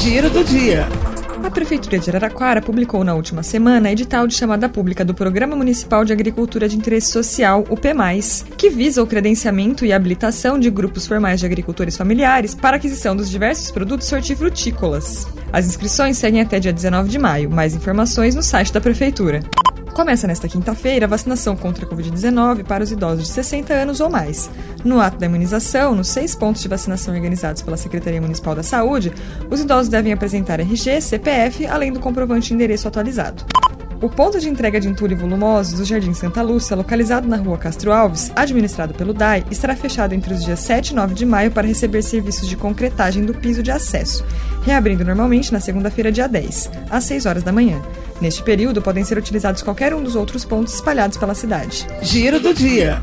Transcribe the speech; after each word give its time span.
Giro 0.00 0.30
do 0.30 0.42
dia. 0.42 0.88
A 1.44 1.50
Prefeitura 1.50 1.98
de 1.98 2.08
Araraquara 2.08 2.62
publicou 2.62 3.04
na 3.04 3.14
última 3.14 3.42
semana 3.42 3.92
edital 3.92 4.26
de 4.26 4.34
chamada 4.34 4.66
pública 4.66 5.04
do 5.04 5.12
Programa 5.12 5.54
Municipal 5.54 6.06
de 6.06 6.12
Agricultura 6.12 6.66
de 6.66 6.74
Interesse 6.74 7.12
Social, 7.12 7.66
o 7.68 7.76
PMAIS, 7.76 8.46
que 8.56 8.70
visa 8.70 9.02
o 9.02 9.06
credenciamento 9.06 9.84
e 9.84 9.92
habilitação 9.92 10.58
de 10.58 10.70
grupos 10.70 11.06
formais 11.06 11.38
de 11.38 11.44
agricultores 11.44 11.98
familiares 11.98 12.54
para 12.54 12.78
aquisição 12.78 13.14
dos 13.14 13.28
diversos 13.28 13.70
produtos 13.70 14.10
hortifrutícolas. 14.10 15.26
As 15.52 15.66
inscrições 15.66 16.16
seguem 16.16 16.40
até 16.40 16.58
dia 16.58 16.72
19 16.72 17.10
de 17.10 17.18
maio. 17.18 17.50
Mais 17.50 17.74
informações 17.74 18.34
no 18.34 18.42
site 18.42 18.72
da 18.72 18.80
Prefeitura. 18.80 19.42
Começa 19.94 20.26
nesta 20.26 20.48
quinta-feira 20.48 21.06
a 21.06 21.08
vacinação 21.08 21.56
contra 21.56 21.84
a 21.84 21.88
Covid-19 21.88 22.64
para 22.64 22.84
os 22.84 22.92
idosos 22.92 23.26
de 23.26 23.32
60 23.32 23.74
anos 23.74 24.00
ou 24.00 24.08
mais. 24.08 24.50
No 24.84 25.00
ato 25.00 25.18
da 25.18 25.26
imunização, 25.26 25.94
nos 25.94 26.08
seis 26.08 26.34
pontos 26.34 26.62
de 26.62 26.68
vacinação 26.68 27.12
organizados 27.12 27.60
pela 27.60 27.76
Secretaria 27.76 28.20
Municipal 28.20 28.54
da 28.54 28.62
Saúde, 28.62 29.12
os 29.50 29.60
idosos 29.60 29.88
devem 29.88 30.12
apresentar 30.12 30.60
RG, 30.60 31.00
CPF, 31.00 31.66
além 31.66 31.92
do 31.92 32.00
comprovante 32.00 32.48
de 32.48 32.54
endereço 32.54 32.86
atualizado. 32.86 33.44
O 34.00 34.08
ponto 34.08 34.40
de 34.40 34.48
entrega 34.48 34.80
de 34.80 34.88
entulho 34.88 35.14
volumosos 35.14 35.74
do 35.74 35.84
Jardim 35.84 36.14
Santa 36.14 36.40
Lúcia, 36.40 36.74
localizado 36.74 37.28
na 37.28 37.36
rua 37.36 37.58
Castro 37.58 37.92
Alves, 37.92 38.32
administrado 38.34 38.94
pelo 38.94 39.12
DAI, 39.12 39.44
estará 39.50 39.76
fechado 39.76 40.14
entre 40.14 40.32
os 40.32 40.42
dias 40.42 40.60
7 40.60 40.90
e 40.90 40.94
9 40.94 41.14
de 41.14 41.26
maio 41.26 41.50
para 41.50 41.66
receber 41.66 42.00
serviços 42.00 42.48
de 42.48 42.56
concretagem 42.56 43.26
do 43.26 43.34
piso 43.34 43.62
de 43.62 43.70
acesso, 43.70 44.24
reabrindo 44.62 45.04
normalmente 45.04 45.52
na 45.52 45.60
segunda-feira, 45.60 46.10
dia 46.10 46.26
10, 46.26 46.70
às 46.88 47.04
6 47.04 47.26
horas 47.26 47.42
da 47.42 47.52
manhã. 47.52 47.82
Neste 48.20 48.42
período, 48.42 48.82
podem 48.82 49.02
ser 49.02 49.16
utilizados 49.16 49.62
qualquer 49.62 49.94
um 49.94 50.02
dos 50.02 50.14
outros 50.14 50.44
pontos 50.44 50.74
espalhados 50.74 51.16
pela 51.16 51.34
cidade. 51.34 51.86
Giro 52.02 52.38
do 52.38 52.52
dia. 52.52 53.00